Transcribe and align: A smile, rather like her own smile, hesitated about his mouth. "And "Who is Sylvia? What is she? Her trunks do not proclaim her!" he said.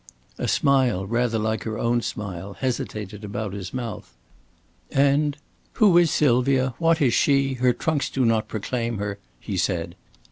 A 0.39 0.47
smile, 0.47 1.05
rather 1.05 1.37
like 1.37 1.63
her 1.63 1.77
own 1.77 2.01
smile, 2.01 2.53
hesitated 2.53 3.23
about 3.23 3.53
his 3.53 3.71
mouth. 3.71 4.15
"And 4.89 5.37
"Who 5.73 5.95
is 5.99 6.09
Sylvia? 6.09 6.73
What 6.79 7.03
is 7.03 7.13
she? 7.13 7.53
Her 7.53 7.71
trunks 7.71 8.09
do 8.09 8.25
not 8.25 8.47
proclaim 8.47 8.97
her!" 8.97 9.19
he 9.39 9.57
said. 9.57 9.93